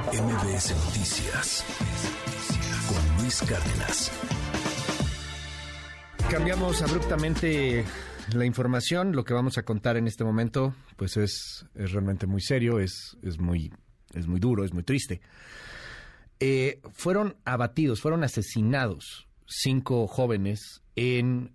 MBS 0.00 0.74
Noticias 0.86 1.64
con 2.88 3.22
Luis 3.22 3.42
Cárdenas. 3.42 4.10
Cambiamos 6.30 6.80
abruptamente 6.80 7.84
la 8.32 8.46
información. 8.46 9.14
Lo 9.14 9.22
que 9.24 9.34
vamos 9.34 9.58
a 9.58 9.64
contar 9.64 9.98
en 9.98 10.06
este 10.06 10.24
momento, 10.24 10.74
pues 10.96 11.18
es, 11.18 11.66
es 11.74 11.92
realmente 11.92 12.26
muy 12.26 12.40
serio, 12.40 12.80
es, 12.80 13.18
es, 13.22 13.38
muy, 13.38 13.70
es 14.14 14.26
muy 14.26 14.40
duro, 14.40 14.64
es 14.64 14.72
muy 14.72 14.82
triste. 14.82 15.20
Eh, 16.40 16.80
fueron 16.94 17.36
abatidos, 17.44 18.00
fueron 18.00 18.24
asesinados 18.24 19.28
cinco 19.46 20.06
jóvenes 20.06 20.82
en 20.96 21.52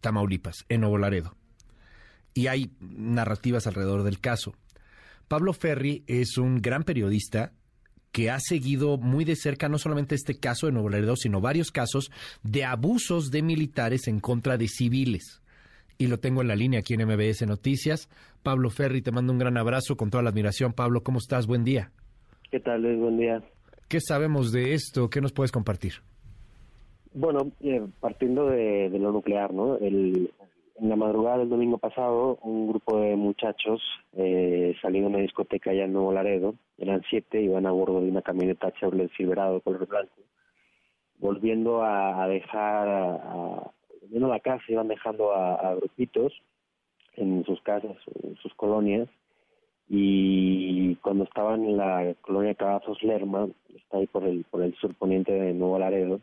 Tamaulipas, 0.00 0.64
en 0.70 0.80
Nuevo 0.80 0.96
Laredo. 0.96 1.36
Y 2.32 2.46
hay 2.46 2.72
narrativas 2.80 3.66
alrededor 3.66 4.02
del 4.02 4.18
caso. 4.18 4.54
Pablo 5.28 5.52
Ferri 5.52 6.04
es 6.06 6.38
un 6.38 6.60
gran 6.62 6.84
periodista 6.84 7.52
que 8.12 8.30
ha 8.30 8.40
seguido 8.40 8.96
muy 8.96 9.24
de 9.24 9.36
cerca 9.36 9.68
no 9.68 9.76
solamente 9.76 10.14
este 10.14 10.40
caso 10.40 10.66
de 10.66 10.72
Nuevo 10.72 10.88
Laredo, 10.88 11.16
sino 11.16 11.42
varios 11.42 11.70
casos 11.70 12.10
de 12.42 12.64
abusos 12.64 13.30
de 13.30 13.42
militares 13.42 14.08
en 14.08 14.20
contra 14.20 14.56
de 14.56 14.68
civiles. 14.68 15.42
Y 15.98 16.06
lo 16.06 16.18
tengo 16.18 16.40
en 16.40 16.48
la 16.48 16.56
línea 16.56 16.80
aquí 16.80 16.94
en 16.94 17.06
MBS 17.06 17.46
Noticias. 17.46 18.08
Pablo 18.42 18.70
Ferri, 18.70 19.02
te 19.02 19.12
mando 19.12 19.32
un 19.32 19.38
gran 19.38 19.58
abrazo 19.58 19.96
con 19.96 20.10
toda 20.10 20.22
la 20.22 20.30
admiración. 20.30 20.72
Pablo, 20.72 21.02
¿cómo 21.02 21.18
estás? 21.18 21.46
Buen 21.46 21.64
día. 21.64 21.90
¿Qué 22.50 22.60
tal, 22.60 22.82
Luis? 22.82 22.98
Buen 22.98 23.18
día. 23.18 23.42
¿Qué 23.88 24.00
sabemos 24.00 24.52
de 24.52 24.74
esto? 24.74 25.10
¿Qué 25.10 25.20
nos 25.20 25.32
puedes 25.32 25.52
compartir? 25.52 25.94
Bueno, 27.12 27.50
eh, 27.60 27.82
partiendo 28.00 28.46
de, 28.46 28.88
lo 28.98 29.12
nuclear, 29.12 29.52
¿no? 29.52 29.76
El, 29.76 30.30
en 30.80 30.88
la 30.88 30.96
madrugada 30.96 31.38
del 31.38 31.48
domingo 31.48 31.78
pasado, 31.78 32.38
un 32.42 32.68
grupo 32.68 33.00
de 33.00 33.16
muchachos 33.16 33.82
eh, 34.12 34.74
de 34.82 35.06
una 35.06 35.18
discoteca 35.18 35.70
allá 35.70 35.84
en 35.84 35.92
Nuevo 35.92 36.12
Laredo, 36.12 36.54
eran 36.78 37.02
siete, 37.08 37.42
iban 37.42 37.66
a 37.66 37.72
bordo 37.72 38.00
de 38.00 38.10
una 38.10 38.22
camioneta 38.22 38.72
Chevrolet 38.72 39.10
Silverado 39.16 39.60
color 39.60 39.86
blanco, 39.86 40.14
volviendo 41.18 41.82
a, 41.82 42.26
dejar, 42.28 42.88
a, 42.88 43.72
la 44.10 44.40
casa, 44.40 44.64
iban 44.68 44.88
dejando 44.88 45.32
a, 45.32 45.74
grupitos 45.74 46.32
en 47.16 47.44
sus 47.44 47.60
casas, 47.62 47.96
en 48.22 48.36
sus 48.36 48.54
colonias, 48.54 49.08
y 49.88 50.94
cuando 50.96 51.24
estaban 51.24 51.64
en 51.64 51.76
la 51.76 52.14
colonia 52.20 52.54
Cavazos 52.54 53.02
Lerma, 53.02 53.48
está 53.74 53.98
ahí 53.98 54.06
por 54.06 54.24
el, 54.24 54.44
por 54.44 54.62
el 54.62 54.74
surponiente 54.76 55.32
de 55.32 55.54
Nuevo 55.54 55.78
Laredo, 55.78 56.20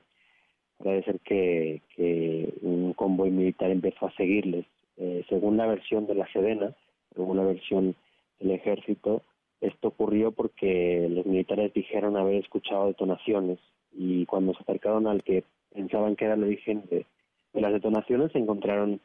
parece 0.83 1.19
que, 1.23 1.81
que 1.95 2.53
un 2.61 2.93
convoy 2.93 3.31
militar 3.31 3.71
empezó 3.71 4.07
a 4.07 4.15
seguirles. 4.15 4.65
Eh, 4.97 5.25
según 5.29 5.57
la 5.57 5.67
versión 5.67 6.07
de 6.07 6.15
la 6.15 6.27
Sedena, 6.31 6.73
según 7.13 7.37
la 7.37 7.43
versión 7.43 7.95
del 8.39 8.51
ejército, 8.51 9.21
esto 9.61 9.89
ocurrió 9.89 10.31
porque 10.31 11.07
los 11.09 11.25
militares 11.25 11.73
dijeron 11.73 12.17
haber 12.17 12.35
escuchado 12.35 12.87
detonaciones 12.87 13.59
y 13.93 14.25
cuando 14.25 14.53
se 14.53 14.61
acercaron 14.61 15.07
al 15.07 15.23
que 15.23 15.43
pensaban 15.73 16.15
que 16.15 16.25
era 16.25 16.35
el 16.35 16.43
origen 16.43 16.83
de, 16.89 17.05
las 17.53 17.71
detonaciones, 17.71 18.31
se 18.33 18.39
encontraron 18.39 18.99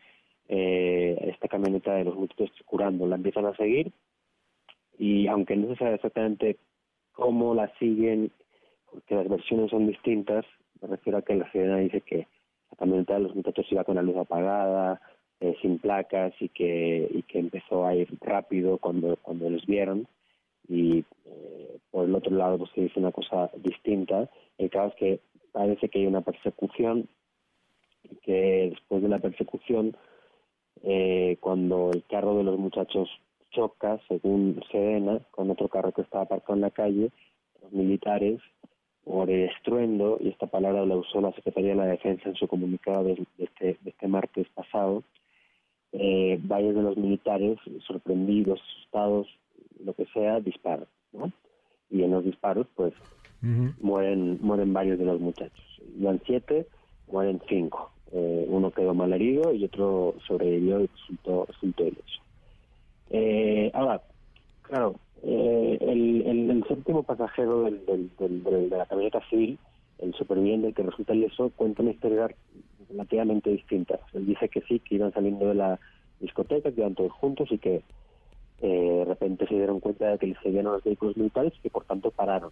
eh, 0.49 1.17
esta 1.33 1.49
camioneta 1.49 1.95
de 1.95 2.05
los 2.05 2.17
muchachos 2.17 2.51
curando. 2.67 3.07
La 3.07 3.17
empiezan 3.17 3.47
a 3.47 3.57
seguir 3.57 3.93
y 4.99 5.29
aunque 5.29 5.57
no 5.57 5.69
se 5.69 5.77
sabe 5.77 5.95
exactamente 5.95 6.59
cómo 7.13 7.55
la 7.55 7.73
siguen, 7.79 8.33
porque 8.91 9.15
las 9.15 9.29
versiones 9.29 9.71
son 9.71 9.87
distintas, 9.87 10.45
me 10.83 10.89
refiero 10.89 11.19
a 11.19 11.23
que 11.23 11.35
la 11.35 11.51
sirena 11.53 11.79
dice 11.79 12.01
que 12.01 12.27
la 12.71 12.77
camioneta 12.79 13.15
de 13.15 13.21
los 13.21 13.35
muchachos 13.35 13.67
iba 13.71 13.85
con 13.85 13.97
la 13.97 14.03
luz 14.03 14.17
apagada, 14.17 15.01
eh, 15.41 15.57
sin 15.63 15.79
placas 15.79 16.35
y 16.41 16.49
que, 16.51 17.09
y 17.11 17.23
que 17.23 17.39
empezó 17.39 17.87
a 17.87 17.95
ir 17.95 18.09
rápido 18.21 18.79
cuando, 18.79 19.17
cuando 19.23 19.49
los 19.49 19.65
vieron. 19.67 20.07
Y 20.69 21.05
eh, 21.25 21.79
por 21.91 22.05
el 22.05 22.15
otro 22.15 22.35
lado 22.37 22.59
pues, 22.59 22.71
se 22.75 22.83
dice 22.83 23.01
una 23.01 23.13
cosa 23.13 23.51
distinta. 23.57 24.29
El 24.59 24.71
caso 24.71 24.89
es 24.89 24.95
que 24.97 25.21
parece 25.53 25.89
que 25.89 26.01
hay 26.01 26.07
una 26.07 26.21
persecución 26.21 27.09
y 28.05 28.17
que 28.17 28.71
después 28.71 29.03
de 29.03 29.09
la 29.09 29.19
persecución, 29.19 29.97
eh, 30.83 31.37
cuando 31.41 31.91
el 31.93 32.05
carro 32.05 32.37
de 32.37 32.45
los 32.45 32.59
muchachos 32.59 33.09
choca, 33.51 33.99
según 34.09 34.63
Sedena, 34.71 35.21
con 35.31 35.51
otro 35.51 35.69
carro 35.69 35.93
que 35.93 36.03
estaba 36.03 36.25
aparcado 36.25 36.55
en 36.55 36.61
la 36.61 36.71
calle, 36.71 37.11
los 37.63 37.73
militares 37.73 38.41
por 39.05 39.31
el 39.31 39.49
estruendo, 39.51 40.19
y 40.21 40.29
esta 40.29 40.47
palabra 40.47 40.85
la 40.85 40.97
usó 40.97 41.21
la 41.21 41.33
Secretaría 41.33 41.71
de 41.71 41.77
la 41.77 41.87
Defensa 41.87 42.29
en 42.29 42.37
su 42.37 42.47
comunicado 42.47 43.05
de, 43.05 43.27
este, 43.39 43.79
este, 43.85 44.09
martes 44.09 44.47
pasado, 44.55 45.03
eh, 45.93 46.39
varios 46.43 46.75
de 46.75 46.83
los 46.83 46.97
militares, 46.97 47.59
sorprendidos, 47.87 48.61
asustados, 48.61 49.27
lo 49.85 49.95
que 49.95 50.07
sea, 50.07 50.41
disparan, 50.41 50.87
¿no? 51.13 51.33
Y 51.91 52.03
en 52.03 52.13
los 52.13 52.25
disparos, 52.25 52.67
pues, 52.77 52.93
mueren, 53.81 54.39
mueren 54.43 54.73
varios 54.73 54.99
de 54.99 55.07
los 55.07 55.21
muchachos. 55.21 55.65
Iban 55.99 56.21
siete, 56.27 56.67
mueren 57.11 57.41
cinco. 57.49 57.91
Eh, 58.13 58.47
uno 58.49 58.71
quedó 58.71 58.93
mal 58.93 59.13
herido 59.13 59.53
y 59.53 59.65
otro 59.65 60.15
sobrevivió 60.27 60.81
y 60.81 60.87
resultó, 60.87 61.47
resultó 61.47 61.85
ileso. 61.85 62.23
Eh, 63.11 63.71
ahora, 63.73 64.03
claro, 64.63 64.97
eh, 65.23 65.79
el, 65.81 66.51
el, 66.51 66.65
séptimo 66.67 67.03
pasajero 67.03 67.65
del, 67.65 68.11
del, 68.19 68.43
de 68.43 68.77
la 68.77 68.87
camioneta 68.87 69.21
civil, 69.29 69.59
el 69.99 70.15
superviviente 70.15 70.73
que 70.73 70.83
resulta 70.83 71.15
ileso, 71.15 71.51
cuenta 71.57 71.83
una 71.83 71.93
historia 71.93 72.29
relativamente 72.89 73.51
distinta. 73.51 74.01
Él 74.13 74.27
dice 74.27 74.49
que 74.49 74.63
sí, 74.63 74.81
que 74.81 74.97
iban 74.97 75.13
saliendo 75.13 75.49
de 75.49 75.55
la 75.55 75.79
discoteca, 76.21 76.73
que 76.73 76.81
iban 76.81 76.95
todos 76.95 77.13
juntos 77.13 77.49
y 77.51 77.59
que 77.59 77.83
eh, 78.63 78.93
de 78.99 79.05
repente 79.05 79.47
se 79.47 79.55
dieron 79.55 79.81
cuenta 79.81 80.09
de 80.09 80.19
que 80.19 80.27
les 80.29 80.39
seguían 80.43 80.65
los 80.65 80.83
vehículos 80.83 81.17
militares 81.17 81.53
y 81.59 81.63
que 81.63 81.71
por 81.71 81.85
tanto 81.85 82.11
pararon. 82.11 82.51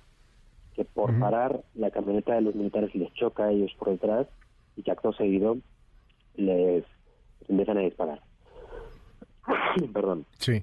Que 0.74 0.84
por 0.84 1.18
parar 1.18 1.62
la 1.74 1.90
camioneta 1.90 2.34
de 2.34 2.42
los 2.42 2.54
militares 2.54 2.94
les 2.94 3.12
choca 3.14 3.44
a 3.44 3.50
ellos 3.50 3.72
por 3.78 3.90
detrás 3.90 4.26
y 4.76 4.82
que 4.82 4.90
acto 4.92 5.12
seguido 5.12 5.58
les 6.36 6.84
empiezan 7.48 7.78
a 7.78 7.82
disparar. 7.82 8.20
Perdón. 9.92 10.24
Sí. 10.38 10.62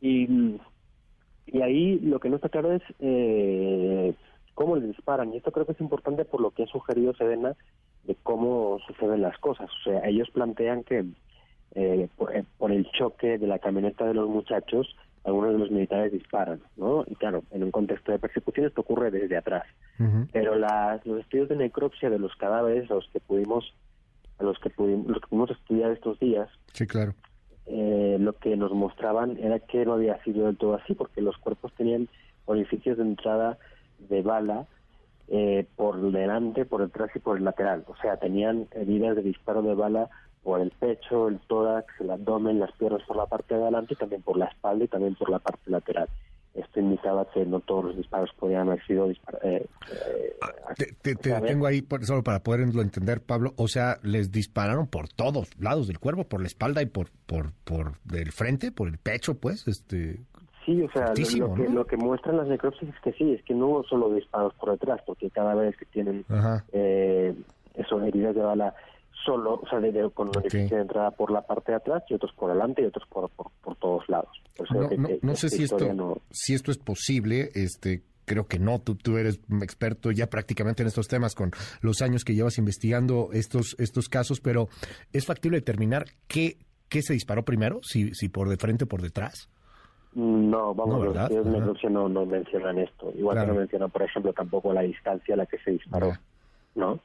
Y 0.00 0.58
y 1.46 1.62
ahí 1.62 1.98
lo 2.00 2.20
que 2.20 2.28
no 2.28 2.36
está 2.36 2.48
claro 2.48 2.72
es 2.72 2.82
eh, 3.00 4.14
cómo 4.54 4.76
les 4.76 4.88
disparan. 4.88 5.32
Y 5.32 5.36
esto 5.36 5.52
creo 5.52 5.66
que 5.66 5.72
es 5.72 5.80
importante 5.80 6.24
por 6.24 6.40
lo 6.40 6.50
que 6.50 6.64
ha 6.64 6.66
sugerido 6.66 7.14
Sedena 7.14 7.54
de 8.04 8.16
cómo 8.22 8.78
suceden 8.86 9.22
las 9.22 9.38
cosas. 9.38 9.70
O 9.70 9.90
sea, 9.90 10.08
ellos 10.08 10.30
plantean 10.30 10.84
que 10.84 11.00
eh, 11.00 12.08
eh, 12.32 12.44
por, 12.58 12.72
el 12.72 12.90
choque 12.92 13.38
de 13.38 13.46
la 13.46 13.58
camioneta 13.58 14.06
de 14.06 14.14
los 14.14 14.28
muchachos, 14.28 14.96
algunos 15.24 15.52
de 15.52 15.58
los 15.58 15.70
militares 15.70 16.12
disparan, 16.12 16.60
¿no? 16.76 17.04
Y 17.06 17.14
claro, 17.14 17.42
en 17.50 17.64
un 17.64 17.70
contexto 17.70 18.12
de 18.12 18.18
persecución 18.18 18.66
esto 18.66 18.82
ocurre 18.82 19.10
desde 19.10 19.36
atrás. 19.36 19.64
Pero 20.32 20.56
las, 20.56 21.04
los 21.06 21.20
estudios 21.20 21.48
de 21.48 21.56
necropsia 21.56 22.10
de 22.10 22.18
los 22.18 22.34
cadáveres, 22.36 22.90
a 22.90 22.94
los 22.94 23.08
que 23.08 23.20
pudimos, 23.20 23.72
a 24.38 24.42
los 24.42 24.58
que 24.58 24.68
pudimos, 24.70 25.06
los 25.06 25.20
que 25.20 25.28
pudimos 25.28 25.50
estudiar 25.50 25.92
estos 25.92 26.18
días, 26.18 26.48
sí, 26.72 26.86
claro 26.86 27.14
eh, 27.66 28.16
lo 28.20 28.34
que 28.34 28.56
nos 28.56 28.72
mostraban 28.72 29.38
era 29.38 29.58
que 29.58 29.84
no 29.84 29.94
había 29.94 30.22
sido 30.22 30.46
del 30.46 30.56
todo 30.56 30.74
así, 30.74 30.94
porque 30.94 31.22
los 31.22 31.36
cuerpos 31.38 31.72
tenían 31.74 32.08
orificios 32.46 32.98
de 32.98 33.04
entrada 33.04 33.58
de 33.98 34.22
bala 34.22 34.66
eh, 35.28 35.66
por 35.76 36.00
delante, 36.12 36.64
por 36.64 36.82
detrás 36.82 37.10
y 37.14 37.18
por 37.18 37.38
el 37.38 37.44
lateral. 37.44 37.84
O 37.88 37.96
sea, 37.96 38.16
tenían 38.18 38.68
heridas 38.72 39.16
de 39.16 39.22
disparo 39.22 39.62
de 39.62 39.74
bala 39.74 40.10
por 40.42 40.60
el 40.60 40.70
pecho, 40.72 41.28
el 41.28 41.38
tórax, 41.40 41.86
el 42.00 42.10
abdomen, 42.10 42.60
las 42.60 42.72
piernas 42.72 43.02
por 43.04 43.16
la 43.16 43.26
parte 43.26 43.54
de 43.54 43.62
adelante 43.62 43.96
también 43.96 44.22
por 44.22 44.36
la 44.36 44.46
espalda 44.46 44.84
y 44.84 44.88
también 44.88 45.14
por 45.14 45.30
la 45.30 45.38
parte 45.38 45.70
lateral 45.70 46.08
esto 46.54 46.80
indicaba 46.80 47.26
que 47.32 47.44
no 47.44 47.60
todos 47.60 47.86
los 47.86 47.96
disparos 47.96 48.30
podían 48.38 48.68
haber 48.68 48.84
sido 48.86 49.08
disparados. 49.08 49.44
Eh, 49.44 49.66
eh, 49.92 50.36
ah, 50.40 50.74
te, 50.76 51.14
tengo 51.14 51.66
ahí 51.66 51.84
solo 52.02 52.22
para 52.22 52.42
poderlo 52.42 52.80
entender, 52.80 53.20
Pablo. 53.20 53.52
O 53.56 53.68
sea, 53.68 53.98
les 54.02 54.30
dispararon 54.30 54.86
por 54.86 55.08
todos 55.08 55.50
lados 55.58 55.88
del 55.88 55.98
cuerpo, 55.98 56.24
por 56.24 56.40
la 56.40 56.46
espalda 56.46 56.82
y 56.82 56.86
por 56.86 57.08
por 57.26 57.52
por 57.64 57.98
del 58.04 58.30
frente, 58.32 58.70
por 58.70 58.88
el 58.88 58.98
pecho, 58.98 59.34
pues, 59.34 59.66
este. 59.66 60.20
Sí, 60.64 60.80
o 60.80 60.90
sea, 60.92 61.08
lo, 61.08 61.54
que, 61.54 61.68
lo, 61.68 61.86
que, 61.86 61.96
muestran 61.98 62.38
las 62.38 62.48
necropsis 62.48 62.88
es 62.88 63.00
que 63.00 63.12
sí, 63.12 63.32
es 63.34 63.42
que 63.42 63.52
no 63.52 63.66
hubo 63.66 63.84
solo 63.84 64.14
disparos 64.14 64.54
por 64.54 64.70
detrás, 64.70 64.98
porque 65.04 65.28
cada 65.28 65.54
vez 65.54 65.76
que 65.76 65.84
tienen 65.84 66.24
eh, 66.72 67.34
eso, 67.74 68.02
heridas 68.02 68.34
de 68.34 68.40
bala 68.40 68.74
solo, 69.24 69.60
o 69.62 69.68
sea, 69.68 69.80
de, 69.80 70.10
con 70.10 70.28
okay. 70.28 70.68
de 70.68 70.80
entrada 70.80 71.10
por 71.10 71.30
la 71.30 71.42
parte 71.42 71.72
de 71.72 71.76
atrás 71.76 72.02
y 72.08 72.14
otros 72.14 72.32
por 72.32 72.52
delante 72.52 72.82
y 72.82 72.86
otros 72.86 73.06
por, 73.08 73.30
por, 73.30 73.76
todos 73.76 74.08
lados. 74.08 74.30
no, 75.22 75.36
sé 75.36 75.48
si 75.48 75.64
esto, 75.64 76.20
si 76.30 76.54
esto 76.54 76.70
es 76.70 76.78
posible, 76.78 77.50
este 77.54 78.02
creo 78.24 78.46
que 78.46 78.58
no, 78.58 78.80
tú, 78.80 78.94
tú 78.94 79.18
eres 79.18 79.40
experto 79.62 80.10
ya 80.10 80.28
prácticamente 80.28 80.82
en 80.82 80.88
estos 80.88 81.08
temas 81.08 81.34
con 81.34 81.50
los 81.82 82.00
años 82.02 82.24
que 82.24 82.34
llevas 82.34 82.58
investigando 82.58 83.30
estos, 83.32 83.76
estos 83.78 84.08
casos, 84.08 84.40
pero 84.40 84.68
¿es 85.12 85.26
factible 85.26 85.58
determinar 85.58 86.06
qué, 86.26 86.56
qué 86.88 87.02
se 87.02 87.12
disparó 87.12 87.44
primero, 87.44 87.80
si, 87.82 88.14
si 88.14 88.28
por 88.28 88.48
de 88.48 88.56
frente 88.56 88.84
o 88.84 88.86
por 88.86 89.02
detrás? 89.02 89.50
No, 90.14 90.74
vamos, 90.74 91.16
a 91.16 91.28
ver, 91.28 91.44
los 91.44 91.84
no, 91.90 92.08
no 92.08 92.24
mencionan 92.24 92.78
esto. 92.78 93.12
Igual 93.16 93.40
que 93.40 93.46
no 93.48 93.54
mencionan, 93.54 93.90
por 93.90 94.02
ejemplo, 94.02 94.32
tampoco 94.32 94.72
la 94.72 94.82
distancia 94.82 95.34
a 95.34 95.38
la 95.38 95.46
que 95.46 95.58
se 95.58 95.72
disparó, 95.72 96.12
¿no? 96.76 97.00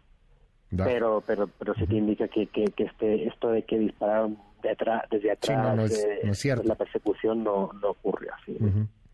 Pero, 0.76 1.24
pero, 1.26 1.48
pero 1.48 1.74
sí 1.76 1.88
que 1.88 1.96
indica 1.96 2.28
que, 2.28 2.46
que, 2.48 2.66
que, 2.66 2.84
este, 2.84 3.28
esto 3.28 3.50
de 3.50 3.64
que 3.64 3.80
dispararon 3.80 4.38
de 4.62 4.70
atrás, 4.72 5.04
desde 5.10 5.32
atrás, 5.32 5.76
no, 5.76 5.86
es, 5.86 6.40
cierto. 6.40 6.64
la 6.68 6.76
persecución 6.76 7.44
no, 7.44 7.72
no 7.82 7.90
ocurre 7.90 8.28
así. 8.42 8.58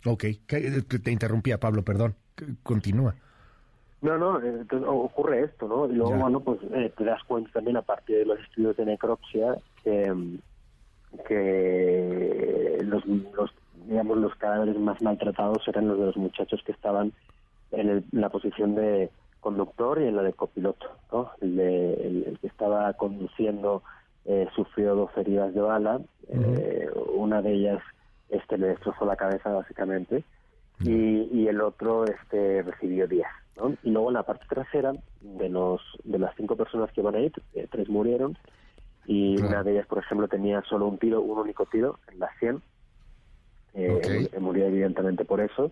Ok, 0.06 0.26
te 0.48 1.12
interrumpía 1.12 1.60
Pablo, 1.60 1.84
perdón. 1.84 2.16
Continúa. 2.64 3.16
No, 4.02 4.18
no, 4.20 4.40
entonces 4.40 4.88
ocurre 4.88 5.46
esto, 5.46 5.68
¿no? 5.68 5.88
Y 5.88 5.96
luego, 5.96 6.16
bueno, 6.16 6.40
pues 6.40 6.60
te 6.96 7.04
das 7.04 7.24
cuenta 7.24 7.50
también 7.54 7.78
a 7.78 7.82
partir 7.82 8.18
de 8.18 8.26
los 8.26 8.40
estudios 8.40 8.78
de 8.78 8.86
necropsia 8.86 9.58
que, 9.84 10.14
que 11.28 12.78
los, 12.84 13.04
los, 13.06 13.52
digamos, 13.88 14.18
los 14.18 14.36
cadáveres 14.36 14.78
más 14.78 15.02
maltratados 15.02 15.68
eran 15.68 15.88
los 15.88 15.98
de 15.98 16.06
los 16.06 16.18
muchachos 16.18 16.62
que 16.66 16.74
estaban 16.74 17.14
en, 17.72 18.06
la 18.12 18.30
posición 18.30 18.76
de 18.76 19.10
conductor 19.46 20.02
y 20.02 20.08
en 20.08 20.16
la 20.16 20.24
de 20.24 20.34
copiloto, 20.34 20.88
¿no? 21.12 21.30
El, 21.40 21.60
el, 21.60 22.40
que 22.42 22.48
estaba 22.48 22.92
conduciendo 22.94 23.84
eh, 24.26 24.48
sufrió 24.56 24.96
dos 24.96 25.12
heridas 25.16 25.54
de 25.54 25.62
bala, 25.62 26.02
eh, 26.30 26.90
una 27.14 27.44
de 27.44 27.54
ellas 27.54 27.80
este 28.30 28.58
le 28.58 28.70
destrozó 28.70 29.06
la 29.06 29.16
cabeza 29.16 29.52
básicamente 29.52 30.24
y, 30.80 31.30
y 31.32 31.48
el 31.48 31.62
otro 31.62 32.06
este 32.06 32.64
recibió 32.64 33.08
10. 33.08 33.24
¿no? 33.58 33.76
Y 33.84 33.92
luego 33.92 34.10
en 34.10 34.16
la 34.16 34.24
parte 34.24 34.48
trasera 34.50 34.94
de 35.22 35.48
los 35.48 35.80
de 36.04 36.18
las 36.18 36.36
cinco 36.36 36.56
personas 36.56 36.92
que 36.92 37.04
van 37.04 37.14
ahí, 37.14 37.32
eh, 37.54 37.68
tres 37.70 37.88
murieron 37.88 38.36
y 39.06 39.38
una 39.40 39.62
de 39.62 39.74
ellas, 39.74 39.86
por 39.86 40.00
ejemplo, 40.00 40.28
tenía 40.28 40.64
solo 40.64 40.88
un 40.88 40.98
tiro, 40.98 41.22
un 41.22 41.38
único 41.38 41.68
tiro 41.68 42.00
en 42.12 42.18
la 42.20 42.30
100. 42.40 42.64
Eh, 43.76 44.30
murió 44.40 44.66
evidentemente 44.66 45.24
por 45.24 45.40
eso. 45.40 45.72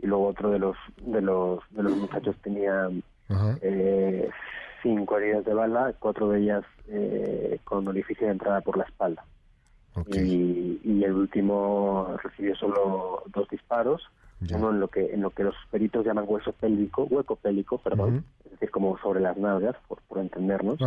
Y 0.00 0.06
luego 0.06 0.28
otro 0.28 0.50
de 0.50 0.58
los 0.58 0.76
de 1.02 1.20
los 1.20 1.60
de 1.70 1.82
los 1.82 1.96
muchachos 1.96 2.36
tenía 2.42 2.88
eh, 3.62 4.28
cinco 4.82 5.18
heridas 5.18 5.44
de 5.44 5.54
bala, 5.54 5.94
cuatro 5.98 6.28
de 6.28 6.40
ellas 6.40 6.64
eh, 6.88 7.58
con 7.64 7.86
orificio 7.88 8.26
de 8.26 8.32
entrada 8.32 8.60
por 8.60 8.76
la 8.76 8.84
espalda. 8.84 9.24
Y, 10.12 10.80
y, 10.82 11.04
el 11.04 11.12
último 11.12 12.16
recibió 12.20 12.56
solo 12.56 13.22
dos 13.32 13.48
disparos, 13.48 14.02
uno 14.50 14.70
en 14.70 14.80
lo 14.80 14.88
que 14.88 15.14
en 15.14 15.22
lo 15.22 15.30
que 15.30 15.44
los 15.44 15.54
peritos 15.70 16.04
llaman 16.04 16.24
hueso 16.26 16.52
pélvico, 16.52 17.04
hueco 17.04 17.36
pélvico, 17.36 17.78
perdón, 17.78 18.24
es 18.44 18.50
decir, 18.50 18.70
como 18.72 18.98
sobre 18.98 19.20
las 19.20 19.36
nalgas, 19.36 19.76
por, 19.86 20.02
por 20.02 20.18
entendernos. 20.18 20.80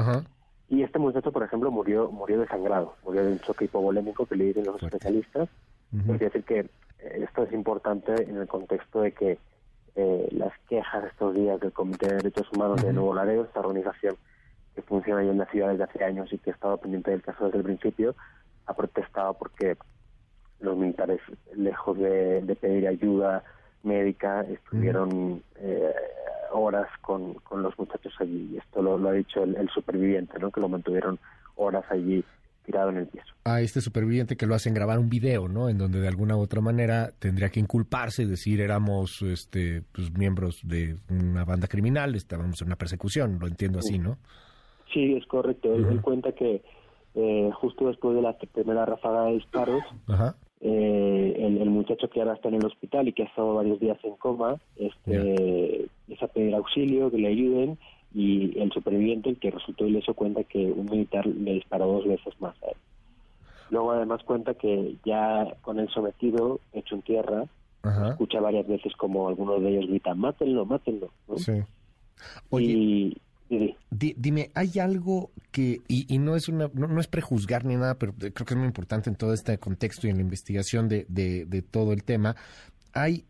Y 0.69 0.83
este 0.83 0.99
muchacho, 0.99 1.31
por 1.31 1.43
ejemplo, 1.43 1.71
murió 1.71 2.11
murió 2.11 2.41
desangrado, 2.41 2.95
murió 3.05 3.23
de 3.23 3.31
un 3.31 3.39
choque 3.39 3.65
hipovolémico 3.65 4.25
que 4.25 4.35
le 4.35 4.45
dicen 4.45 4.65
los 4.65 4.83
especialistas. 4.83 5.47
Es 5.93 6.19
decir, 6.19 6.43
que 6.43 6.69
esto 6.99 7.43
es 7.43 7.51
importante 7.53 8.13
en 8.23 8.37
el 8.37 8.47
contexto 8.47 9.01
de 9.01 9.11
que 9.11 9.37
eh, 9.95 10.27
las 10.31 10.53
quejas 10.69 11.05
estos 11.05 11.33
días 11.33 11.59
del 11.59 11.71
Comité 11.71 12.07
de 12.07 12.17
Derechos 12.17 12.47
Humanos 12.53 12.83
de 12.83 12.93
Nuevo 12.93 13.15
Laredo, 13.15 13.43
esta 13.43 13.61
organización 13.61 14.15
que 14.75 14.83
funciona 14.83 15.21
ahí 15.21 15.29
en 15.29 15.39
la 15.39 15.47
ciudad 15.47 15.69
desde 15.69 15.85
hace 15.85 16.03
años 16.03 16.31
y 16.31 16.37
que 16.37 16.51
ha 16.51 16.53
estado 16.53 16.77
pendiente 16.77 17.11
del 17.11 17.23
caso 17.23 17.45
desde 17.45 17.57
el 17.57 17.63
principio, 17.63 18.15
ha 18.67 18.73
protestado 18.75 19.33
porque 19.33 19.75
los 20.59 20.77
militares, 20.77 21.19
lejos 21.55 21.97
de, 21.97 22.57
pedir 22.61 22.87
ayuda 22.87 23.43
médica, 23.83 24.41
estuvieron 24.41 25.41
eh, 25.55 25.93
horas 26.51 26.87
con, 27.01 27.35
con 27.35 27.63
los 27.63 27.77
muchachos 27.79 28.13
allí. 28.19 28.51
Y 28.53 28.57
esto 28.57 28.81
lo, 28.81 29.09
ha 29.09 29.13
dicho 29.13 29.43
el, 29.43 29.69
superviviente, 29.69 30.37
¿no? 30.39 30.51
que 30.51 30.61
lo 30.61 30.69
mantuvieron 30.69 31.17
horas 31.55 31.85
allí 31.89 32.23
tirado 32.67 32.89
en 32.89 32.97
el 32.97 33.07
piso. 33.07 33.25
A 33.45 33.61
este 33.61 33.81
superviviente 33.81 34.35
que 34.35 34.45
lo 34.45 34.53
hacen 34.53 34.73
grabar 34.73 34.99
un 34.99 35.09
video, 35.09 35.47
¿no? 35.47 35.69
En 35.69 35.77
donde 35.77 35.99
de 35.99 36.07
alguna 36.07 36.35
u 36.35 36.41
otra 36.41 36.61
manera 36.61 37.11
tendría 37.17 37.49
que 37.49 37.61
inculparse 37.61 38.23
y 38.23 38.25
decir 38.25 38.59
éramos 38.61 39.21
este, 39.21 39.81
pues, 39.93 40.11
miembros 40.11 40.59
de 40.63 40.97
una 41.09 41.45
banda 41.45 41.67
criminal, 41.67 42.13
estábamos 42.13 42.61
en 42.61 42.67
una 42.67 42.75
persecución, 42.75 43.39
lo 43.39 43.47
entiendo 43.47 43.79
así, 43.79 43.97
¿no? 43.97 44.17
Sí, 44.93 45.13
es 45.13 45.25
correcto. 45.25 45.73
él, 45.73 46.01
cuenta 46.01 46.33
que 46.33 46.61
eh, 47.15 47.49
justo 47.53 47.87
después 47.87 48.15
de 48.15 48.21
la 48.21 48.37
primera 48.37 48.85
ráfaga 48.85 49.25
de 49.25 49.33
disparos, 49.35 49.83
eh, 50.59 51.33
el, 51.37 51.69
muchacho 51.69 52.09
que 52.09 52.19
ahora 52.19 52.33
está 52.33 52.49
en 52.49 52.55
el 52.55 52.65
hospital 52.65 53.07
y 53.07 53.13
que 53.13 53.23
ha 53.23 53.27
estado 53.27 53.55
varios 53.55 53.79
días 53.79 53.97
en 54.03 54.15
coma, 54.17 54.57
este, 54.75 55.85
es 56.09 56.21
a 56.21 56.27
pedir 56.27 56.53
auxilio, 56.53 57.09
que 57.09 57.17
le 57.17 57.29
ayuden, 57.29 57.77
y 58.13 58.59
el 58.59 58.71
superviviente, 58.71 59.29
el 59.29 59.37
que 59.37 59.51
resultó 59.51 59.85
ileso, 59.85 60.13
cuenta 60.13 60.43
que 60.43 60.71
un 60.71 60.85
militar 60.85 61.25
le 61.25 61.53
disparó 61.53 61.87
dos 61.87 62.07
veces 62.07 62.33
más 62.39 62.55
a 62.63 62.67
él. 62.67 62.77
Luego 63.69 63.91
además 63.91 64.23
cuenta 64.23 64.53
que 64.53 64.95
ya 65.05 65.55
con 65.61 65.79
el 65.79 65.89
sometido, 65.89 66.59
hecho 66.73 66.95
en 66.95 67.01
tierra, 67.01 67.45
escucha 68.09 68.41
varias 68.41 68.67
veces 68.67 68.93
como 68.97 69.29
algunos 69.29 69.61
de 69.61 69.69
ellos 69.69 69.87
gritan, 69.87 70.19
mátenlo, 70.19 70.65
mátenlo. 70.65 71.09
Sí. 71.37 71.63
y, 72.51 73.17
dime, 73.89 74.51
¿hay 74.55 74.79
algo 74.79 75.31
que, 75.51 75.81
y, 75.87 76.17
no 76.17 76.35
es 76.35 76.49
una, 76.49 76.69
no, 76.73 76.99
es 76.99 77.07
prejuzgar 77.07 77.65
ni 77.65 77.75
nada, 77.75 77.95
pero 77.95 78.13
creo 78.13 78.33
que 78.33 78.53
es 78.53 78.57
muy 78.57 78.67
importante 78.67 79.09
en 79.09 79.15
todo 79.15 79.33
este 79.33 79.57
contexto 79.57 80.07
y 80.07 80.09
en 80.09 80.17
la 80.17 80.21
investigación 80.21 80.89
de, 80.89 81.05
de, 81.07 81.61
todo 81.61 81.93
el 81.93 82.03
tema, 82.03 82.35
hay 82.93 83.25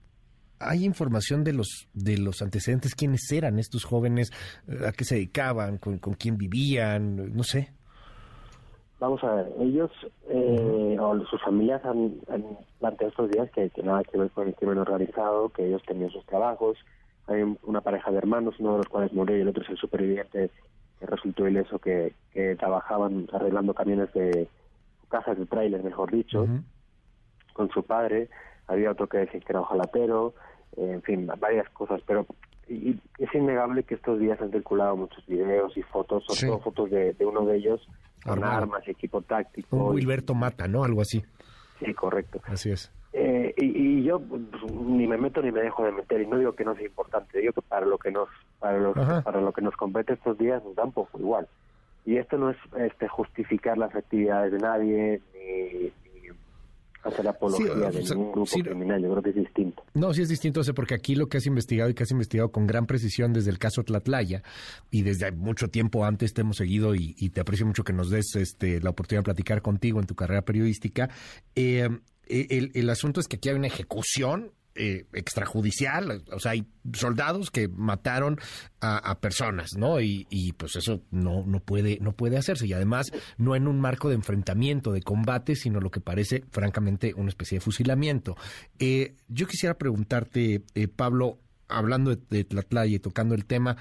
hay 0.60 0.86
información 0.86 1.44
de 1.44 1.54
los 1.54 1.88
de 1.94 2.18
los 2.18 2.42
antecedentes, 2.42 2.96
quiénes 2.96 3.32
eran 3.32 3.60
estos 3.60 3.84
jóvenes, 3.84 4.32
a 4.86 4.92
qué 4.92 5.04
se 5.04 5.16
dedicaban, 5.16 5.78
con, 5.78 5.98
con 6.00 6.14
quién 6.14 6.38
vivían, 6.38 7.36
no 7.36 7.44
sé. 7.44 7.72
Vamos 9.00 9.24
a 9.24 9.36
ver, 9.36 9.54
ellos 9.60 9.92
eh, 10.28 10.98
o 11.00 11.24
sus 11.26 11.42
familias 11.44 11.86
han, 11.86 12.16
han 12.30 12.44
planteado 12.80 13.10
estos 13.12 13.30
días 13.30 13.52
que, 13.52 13.70
que 13.70 13.84
nada 13.84 14.04
que 14.04 14.18
ver 14.18 14.32
con 14.32 14.48
el 14.48 14.56
crimen 14.56 14.80
organizado, 14.80 15.50
que 15.50 15.68
ellos 15.68 15.84
tenían 15.86 16.10
sus 16.10 16.26
trabajos, 16.26 16.78
hay 17.28 17.44
una 17.64 17.82
pareja 17.82 18.10
de 18.10 18.18
hermanos, 18.18 18.56
uno 18.60 18.74
de 18.74 18.78
los 18.80 18.88
cuales 18.88 19.14
murió 19.14 19.38
y 19.38 19.42
el 19.42 19.50
otro 19.50 19.64
es 19.64 19.70
el 19.70 19.78
superviviente 19.78 20.50
que 21.00 21.06
resultó 21.06 21.48
ileso, 21.48 21.78
que, 21.78 22.14
que 22.34 22.56
trabajaban 22.56 23.28
arreglando 23.34 23.74
camiones 23.74 24.12
de 24.14 24.48
casas 25.10 25.38
de 25.38 25.46
tráiler, 25.46 25.84
mejor 25.84 26.12
dicho, 26.12 26.48
con 27.54 27.70
su 27.70 27.84
padre. 27.84 28.30
Había 28.68 28.92
otro 28.92 29.08
que 29.08 29.20
decía 29.20 29.40
que 29.40 29.52
era 29.52 29.62
ojalatero, 29.62 30.34
en 30.76 31.02
fin, 31.02 31.30
varias 31.40 31.70
cosas, 31.70 32.02
pero 32.06 32.26
y 32.70 33.00
es 33.18 33.34
innegable 33.34 33.84
que 33.84 33.96
estos 33.96 34.20
días 34.20 34.42
han 34.42 34.52
circulado 34.52 34.98
muchos 34.98 35.26
videos 35.26 35.76
y 35.78 35.84
fotos, 35.84 36.26
sobre 36.26 36.48
todo 36.48 36.60
fotos 36.60 36.90
de, 36.92 37.16
uno 37.22 37.46
de 37.46 37.58
ellos 37.58 37.88
con 38.24 38.44
armas 38.44 38.86
y 38.88 38.92
equipo 38.92 39.22
táctico. 39.22 39.78
Un 39.78 39.96
Wilberto 39.96 40.36
Mata, 40.36 40.68
¿no? 40.68 40.84
Algo 40.84 41.02
así. 41.02 41.24
Sí, 41.80 41.94
correcto. 41.94 42.42
Así 42.46 42.72
es. 42.72 42.92
Eh, 43.14 43.54
y, 43.58 44.04
yo 44.04 44.20
pues, 44.20 44.42
ni 44.72 45.08
me 45.08 45.18
meto 45.18 45.42
ni 45.42 45.52
me 45.52 45.62
dejo 45.62 45.86
de 45.86 45.92
meter 45.92 46.22
y 46.22 46.28
no 46.28 46.38
digo 46.38 46.54
que 46.54 46.66
no 46.66 46.76
sea 46.76 46.86
importante 46.86 47.40
digo 47.40 47.54
que 47.54 47.62
para 47.62 47.86
lo 47.86 47.98
que 47.98 48.12
nos 48.12 48.28
para 48.60 48.78
lo, 48.78 48.94
para 48.94 49.42
lo 49.42 49.54
que 49.54 49.62
nos 49.62 49.76
compete 49.76 50.14
estos 50.14 50.38
días 50.38 50.64
nos 50.64 50.76
da 50.76 50.84
un 50.84 50.92
poco 50.92 51.18
igual 51.18 51.48
y 52.06 52.18
esto 52.18 52.38
no 52.38 52.52
es 52.52 52.58
este 52.78 53.08
justificar 53.08 53.78
las 53.78 53.96
actividades 53.96 54.52
de 54.52 54.60
nadie 54.60 55.22
ni, 55.34 55.92
hacer 57.08 57.28
apología 57.28 57.74
de 57.74 58.04
ningún 58.04 58.32
grupo 58.32 58.52
criminal 58.52 59.02
yo 59.02 59.12
creo 59.12 59.24
que 59.24 59.30
es 59.30 59.36
distinto. 59.36 59.84
no 59.94 60.14
sí 60.14 60.22
es 60.22 60.30
distinto 60.30 60.62
porque 60.74 60.96
aquí 60.96 61.16
lo 61.16 61.28
que 61.28 61.38
has 61.38 61.46
investigado 61.46 61.90
y 61.90 61.94
que 61.94 62.04
has 62.04 62.12
investigado 62.12 62.52
con 62.52 62.68
gran 62.68 62.86
precisión 62.86 63.34
desde 63.34 63.52
el 63.52 63.60
caso 63.60 63.84
Tlatlaya 63.84 64.44
y 64.92 65.04
desde 65.04 65.32
mucho 65.32 65.70
tiempo 65.70 66.06
antes 66.06 66.34
te 66.34 66.42
hemos 66.42 66.58
seguido 66.58 66.96
y, 66.96 67.14
te 67.30 67.42
aprecio 67.42 67.66
mucho 67.66 67.84
que 67.84 67.94
nos 67.94 68.10
des 68.10 68.36
este 68.36 68.80
la 68.82 68.90
oportunidad 68.90 69.22
de 69.22 69.26
platicar 69.26 69.62
contigo 69.62 70.00
en 70.00 70.08
tu 70.08 70.16
carrera 70.16 70.44
periodística. 70.44 71.10
Eh, 71.56 71.90
eh, 72.28 72.70
el, 72.74 72.90
asunto 72.90 73.20
es 73.20 73.28
que 73.28 73.38
aquí 73.38 73.50
hay 73.50 73.56
una 73.56 73.68
ejecución 73.68 74.52
eh, 74.78 75.06
extrajudicial, 75.14 76.24
o 76.32 76.40
sea, 76.40 76.52
hay 76.52 76.66
soldados 76.94 77.52
que 77.52 77.68
mataron 77.68 78.40
a, 78.80 79.20
personas, 79.20 79.72
¿no? 79.76 80.00
Y, 80.00 80.54
pues 80.58 80.76
eso 80.76 81.02
no, 81.12 81.44
no, 81.46 81.60
puede, 81.60 81.98
no 82.00 82.14
puede 82.14 82.38
hacerse. 82.38 82.68
Y 82.68 82.74
además, 82.74 83.12
no 83.38 83.56
en 83.56 83.68
un 83.68 83.82
marco 83.82 84.08
de 84.08 84.16
enfrentamiento, 84.16 84.92
de 84.92 85.02
combate, 85.02 85.56
sino 85.56 85.80
lo 85.82 85.90
que 85.90 86.00
parece, 86.00 86.44
francamente, 86.52 87.14
una 87.16 87.30
especie 87.30 87.58
de 87.58 87.62
fusilamiento. 87.62 88.38
Eh, 88.80 89.16
yo 89.28 89.48
quisiera 89.48 89.78
preguntarte, 89.78 90.64
Pablo, 90.96 91.40
hablando 91.68 92.16
de, 92.16 92.44
de 92.44 92.88
y 92.88 93.00
tocando 93.00 93.36
el 93.36 93.46
tema, 93.46 93.78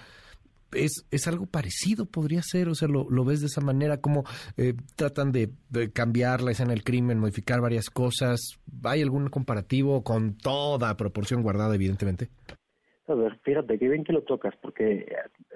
es, 0.73 1.06
es 1.11 1.26
algo 1.28 1.46
parecido, 1.46 2.06
podría 2.06 2.42
ser, 2.42 2.68
o 2.68 2.75
sea, 2.75 2.88
lo, 2.88 3.08
lo 3.11 3.25
ves 3.25 3.40
de 3.40 3.46
esa 3.46 3.61
manera, 3.61 4.00
como 4.00 4.25
eh, 4.56 4.75
tratan 4.96 5.32
de, 5.32 5.50
cambiar 5.92 6.42
la 6.42 6.52
escena 6.52 6.70
del 6.70 6.85
crimen, 6.85 7.18
modificar 7.18 7.61
varias 7.61 7.90
cosas. 7.90 8.58
¿Hay 8.85 9.02
algún 9.02 9.28
comparativo 9.28 10.02
con 10.02 10.37
toda 10.37 10.96
proporción 10.96 11.42
guardada, 11.42 11.75
evidentemente? 11.75 12.28
A 13.08 13.14
ver, 13.14 13.38
fíjate, 13.42 13.78
que 13.78 13.88
bien 13.88 14.04
que 14.04 14.12
lo 14.12 14.23
tocas, 14.23 14.54
porque 14.61 15.06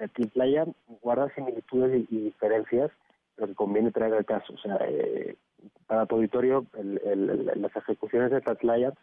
aquí 0.01 0.25
Playa 0.27 0.65
guarda 1.01 1.33
similitudes 1.35 2.07
y, 2.09 2.17
diferencias, 2.17 2.91
pero 3.35 3.47
que 3.47 3.55
conviene 3.55 3.91
traer 3.91 4.13
al 4.13 4.25
caso. 4.25 4.53
O 4.53 4.57
sea, 4.57 4.77
eh, 4.87 5.35
para 5.87 6.05
tu 6.05 6.15
auditorio, 6.15 6.65
las 6.73 7.75
ejecuciones 7.75 8.31
de 8.31 8.41
Tatlaya 8.41 8.93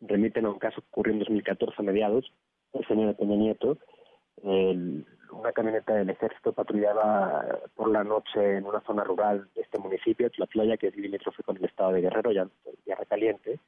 remiten 0.00 0.46
a 0.46 0.50
un 0.50 0.58
caso 0.58 0.80
que 0.80 0.88
ocurrió 0.90 1.12
en 1.12 1.20
2014 1.20 1.74
a 1.78 1.82
mediados, 1.82 2.32
el 2.72 2.86
señor 2.86 3.16
Peña 3.16 3.36
Nieto, 3.36 3.78
el, 4.42 5.06
una 5.32 5.52
camioneta 5.52 5.94
del 5.94 6.10
ejército 6.10 6.52
patrullaba 6.52 7.44
por 7.74 7.90
la 7.90 8.04
noche 8.04 8.56
en 8.56 8.64
una 8.66 8.80
zona 8.80 9.04
rural 9.04 9.48
de 9.54 9.62
este 9.62 9.78
municipio, 9.78 10.30
playa 10.50 10.76
que 10.76 10.88
es 10.88 10.96
limítrofe 10.96 11.42
con 11.42 11.56
el 11.56 11.64
estado 11.64 11.92
de 11.92 12.02
Guerrero, 12.02 12.32
ya 12.32 12.46
Tierra 12.84 13.04
Caliente. 13.04 13.58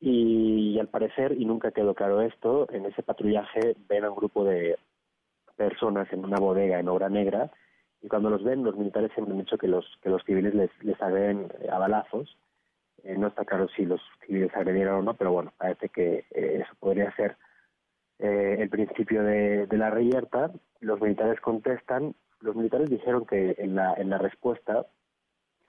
Y, 0.00 0.78
al 0.78 0.88
parecer, 0.88 1.32
y 1.32 1.44
nunca 1.44 1.72
quedó 1.72 1.94
claro 1.94 2.22
esto, 2.22 2.66
en 2.70 2.86
ese 2.86 3.02
patrullaje 3.02 3.76
ven 3.88 4.04
a 4.04 4.10
un 4.10 4.16
grupo 4.16 4.44
de 4.44 4.78
personas 5.56 6.10
en 6.12 6.24
una 6.24 6.38
bodega 6.38 6.80
en 6.80 6.88
obra 6.88 7.10
negra 7.10 7.50
y 8.02 8.08
cuando 8.08 8.30
los 8.30 8.42
ven, 8.42 8.64
los 8.64 8.76
militares 8.76 9.10
siempre 9.12 9.32
han 9.32 9.40
dicho 9.40 9.58
que 9.58 9.68
los, 9.68 9.84
que 10.02 10.08
los 10.08 10.22
civiles 10.24 10.54
les, 10.54 10.70
les 10.82 11.00
a 11.02 11.78
balazos 11.78 12.36
Eh, 13.02 13.16
no 13.16 13.28
está 13.28 13.44
claro 13.46 13.66
si 13.68 13.86
los 13.86 14.00
civiles 14.26 14.54
agredieron 14.54 14.96
o 14.96 15.02
no, 15.02 15.14
pero 15.14 15.32
bueno, 15.32 15.52
parece 15.56 15.88
que 15.88 16.26
eh, 16.30 16.60
eso 16.62 16.74
podría 16.78 17.10
ser 17.16 17.36
eh, 18.20 18.56
el 18.60 18.68
principio 18.68 19.22
de, 19.22 19.66
la 19.72 19.90
reyerta. 19.90 20.50
Los 20.80 21.00
militares 21.00 21.40
contestan. 21.40 22.14
Los 22.40 22.56
militares 22.56 22.88
dijeron 22.88 23.26
que 23.26 23.54
en 23.58 23.74
la, 23.74 23.94
en 23.94 24.10
la 24.10 24.18
respuesta 24.18 24.86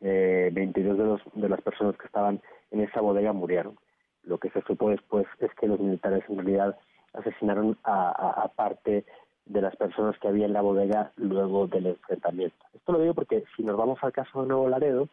22 0.01 0.97
de, 0.97 1.03
los, 1.03 1.21
de 1.35 1.47
las 1.47 1.61
personas 1.61 1.95
que 1.97 2.07
estaban 2.07 2.41
en 2.71 2.81
esa 2.81 3.01
bodega 3.01 3.33
murieron. 3.33 3.77
Lo 4.23 4.39
que 4.39 4.49
se 4.49 4.61
supo 4.63 4.89
después 4.89 5.27
es 5.39 5.53
que 5.55 5.67
los 5.67 5.79
militares 5.79 6.23
en 6.27 6.37
realidad 6.37 6.77
asesinaron 7.13 7.77
a, 7.83 8.09
a, 8.43 8.47
parte 8.49 9.05
de 9.45 9.61
las 9.61 9.75
personas 9.75 10.17
que 10.19 10.27
había 10.27 10.45
en 10.45 10.53
la 10.53 10.61
bodega 10.61 11.11
luego 11.17 11.67
del 11.67 11.87
enfrentamiento. 11.87 12.55
Esto 12.73 12.91
lo 12.93 12.99
digo 12.99 13.13
porque 13.13 13.43
si 13.55 13.63
nos 13.63 13.77
vamos 13.77 13.99
al 14.01 14.13
caso 14.13 14.41
de 14.41 14.47
Nuevo 14.47 14.69
Laredo, 14.69 15.09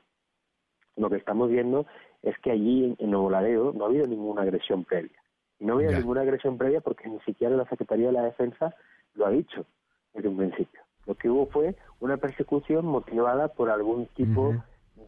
lo 0.97 1.11
que 1.11 1.17
estamos 1.17 1.49
viendo 1.49 1.87
es 2.23 2.39
que 2.39 2.51
allí 2.51 2.97
en, 2.99 3.11
Nuevo 3.11 3.31
Laredo 3.31 3.73
no 3.73 3.85
ha 3.85 3.89
habido 3.89 4.07
ninguna 4.07 4.43
agresión 4.43 4.85
previa. 4.85 5.17
Y 5.61 5.65
no 5.65 5.75
ha 5.75 5.77
habido 5.77 5.93
ninguna 5.93 6.21
agresión 6.23 6.57
previa 6.57 6.81
porque 6.81 7.09
ni 7.09 7.19
siquiera 7.21 7.57
la 7.57 7.69
Secretaría 7.69 8.07
de 8.07 8.13
la 8.13 8.23
Defensa 8.23 8.75
lo 9.15 9.27
ha 9.27 9.31
dicho 9.31 9.67
desde 10.15 10.29
un 10.29 10.37
principio. 10.37 10.81
Lo 11.07 11.15
que 11.15 11.31
hubo 11.31 11.47
fue 11.47 11.75
una 12.01 12.17
persecución 12.17 12.87
motivada 12.87 13.49
por 13.49 13.71
algún 13.71 14.07
tipo 14.15 14.55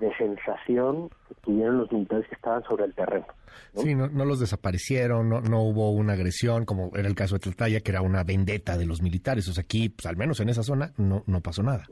de 0.01 0.15
sensación 0.17 1.11
que 1.29 1.35
tuvieron 1.43 1.79
los 1.79 1.93
militares 1.93 2.27
que 2.29 2.35
estaban 2.35 2.63
sobre 2.65 2.85
el 2.85 2.95
terreno. 2.95 3.27
Sí, 3.75 3.95
no, 3.95 4.09
los 4.09 4.41
desaparecieron, 4.41 5.29
no, 5.29 5.41
no 5.41 5.63
hubo 5.63 5.91
una 5.91 6.15
agresión, 6.15 6.65
como 6.65 6.91
era 6.97 7.07
el 7.07 7.15
caso 7.15 7.35
de 7.35 7.41
Tlaltaya, 7.41 7.81
que 7.81 7.91
era 7.91 8.01
una 8.01 8.25
vendetta 8.25 8.79
de 8.79 8.87
los 8.87 9.03
militares. 9.03 9.47
O 9.49 9.53
sea, 9.53 9.63
aquí, 9.63 9.91
pues, 9.91 10.07
al 10.07 10.17
menos 10.17 10.41
en 10.41 10.49
esa 10.49 10.63
zona, 10.63 10.93
no, 10.97 11.23
no 11.27 11.41
pasó 11.41 11.63
nada. 11.63 11.85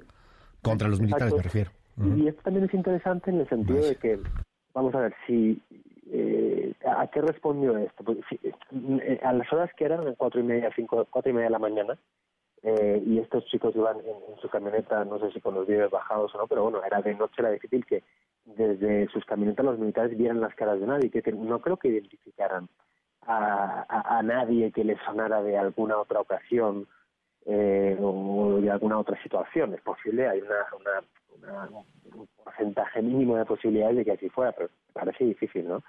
Contra 0.63 0.89
los 0.89 1.01
militares, 1.01 1.35
me 1.35 1.43
refiero. 1.43 1.71
Y 2.17 2.29
esto 2.29 2.43
también 2.43 2.65
es 2.65 2.75
interesante 2.75 3.31
en 3.31 3.41
el 3.41 3.49
sentido 3.49 3.85
de 3.85 3.97
que, 3.97 4.19
vamos 4.73 4.95
a 4.95 5.01
ver, 5.01 5.15
si 5.27 5.61
¿a 6.97 7.07
qué 7.09 7.21
respondió 7.21 7.77
esto? 7.77 8.05
Pues, 8.05 8.19
eh, 8.43 9.21
a 9.23 9.33
las 9.33 9.53
horas 9.53 9.71
que 9.77 9.85
eran, 9.85 10.15
cuatro 10.17 10.41
y 10.41 10.45
media, 10.45 10.71
cinco, 10.75 11.07
cuatro 11.11 11.31
y 11.31 11.35
media 11.35 11.47
de 11.47 11.53
la 11.53 11.59
mañana, 11.59 11.99
eh, 12.63 13.03
y 13.07 13.19
estos 13.19 13.45
chicos 13.47 13.75
iban 13.77 13.99
en, 13.99 14.41
su 14.41 14.49
camioneta, 14.49 15.05
no 15.05 15.19
sé 15.19 15.31
si 15.33 15.41
con 15.41 15.55
los 15.55 15.67
vídeos 15.67 15.91
bajados 15.91 16.35
o 16.35 16.39
no, 16.39 16.47
pero 16.47 16.65
bueno, 16.65 16.83
era 16.85 17.01
de 17.01 17.15
noche, 17.15 17.37
era 17.39 17.51
difícil 17.51 17.87
que 17.87 18.03
desde 18.45 19.07
sus 19.09 19.25
camionetas 19.25 19.65
los 19.65 19.79
militares 19.79 20.17
vieran 20.17 20.41
las 20.41 20.55
caras 20.55 20.81
de 20.81 20.87
nadie, 20.87 21.11
que, 21.11 21.33
no 21.33 21.61
creo 21.61 21.77
que 21.77 21.89
identificaran 21.89 22.69
a, 23.27 24.23
nadie 24.25 24.73
que 24.73 24.85
les 24.85 24.99
sonara 25.03 25.43
de 25.43 25.57
alguna 25.59 25.99
otra 25.99 26.21
ocasión 26.21 26.89
eh, 27.45 27.97
o 28.01 28.59
de 28.61 28.71
alguna 28.71 28.99
otra 28.99 29.23
situación. 29.23 29.75
Es 29.75 29.83
posible, 29.83 30.27
hay 30.27 30.41
una, 30.41 31.05
un 32.15 32.29
porcentaje 32.43 33.03
mínimo 33.03 33.37
de 33.37 33.45
posibilidades 33.45 33.97
de 33.97 34.05
que 34.05 34.13
así 34.13 34.29
fuera, 34.31 34.53
pero 34.53 34.71
parece 34.93 35.25
difícil, 35.25 35.69
¿no? 35.69 35.83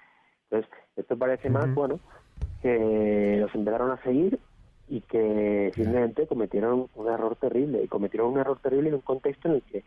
Entonces, 0.49 0.71
esto 0.95 1.17
parece 1.17 1.49
más, 1.49 1.73
bueno, 1.73 1.99
que 2.61 3.37
los 3.39 3.53
empezaron 3.53 3.91
a 3.91 4.01
seguir 4.03 4.39
y 4.87 5.01
que 5.01 5.71
simplemente 5.75 6.25
cometieron 6.25 6.87
un 6.95 7.07
error 7.07 7.35
terrible 7.35 7.83
y 7.83 7.87
cometieron 7.87 8.33
un 8.33 8.39
error 8.39 8.59
terrible 8.59 8.89
en 8.89 8.95
un 8.95 9.01
contexto 9.01 9.47
en 9.47 9.55
el 9.55 9.61
que 9.63 9.83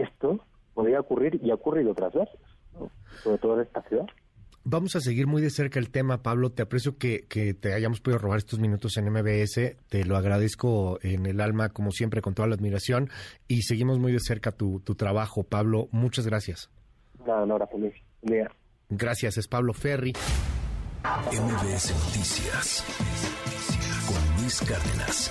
esto 0.00 0.40
podría 0.74 1.00
ocurrir 1.00 1.40
y 1.42 1.50
ha 1.50 1.54
ocurrido 1.54 1.90
otras 1.90 2.14
veces, 2.14 2.40
sobre 3.22 3.38
todo 3.38 3.54
en 3.56 3.62
esta 3.62 3.82
ciudad. 3.82 4.06
Vamos 4.68 4.96
a 4.96 5.00
seguir 5.00 5.28
muy 5.28 5.42
de 5.42 5.50
cerca 5.50 5.78
el 5.78 5.90
tema, 5.90 6.24
Pablo. 6.24 6.50
Te 6.50 6.62
aprecio 6.62 6.98
que, 6.98 7.24
que, 7.28 7.54
te 7.54 7.72
hayamos 7.72 8.00
podido 8.00 8.18
robar 8.18 8.38
estos 8.38 8.58
minutos 8.58 8.96
en 8.96 9.08
MBS. 9.12 9.76
Te 9.88 10.04
lo 10.04 10.16
agradezco 10.16 10.98
en 11.02 11.24
el 11.26 11.40
alma, 11.40 11.68
como 11.68 11.92
siempre, 11.92 12.20
con 12.20 12.34
toda 12.34 12.48
la 12.48 12.56
admiración. 12.56 13.08
Y 13.46 13.62
seguimos 13.62 14.00
muy 14.00 14.10
de 14.10 14.18
cerca 14.18 14.50
tu, 14.50 14.80
tu 14.80 14.96
trabajo, 14.96 15.44
Pablo. 15.44 15.86
Muchas 15.92 16.26
gracias. 16.26 16.68
Nada, 17.24 17.46
no, 17.46 17.54
gracias, 17.54 17.94
Gracias, 18.88 19.36
es 19.38 19.48
Pablo 19.48 19.72
Ferri. 19.72 20.12
MBS 21.32 21.92
Noticias 21.92 22.84
con 24.06 24.40
Luis 24.42 24.60
Cárdenas. 24.60 25.30